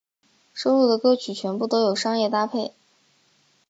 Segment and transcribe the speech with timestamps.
[0.51, 2.73] 收录的歌曲全部都有商业搭配。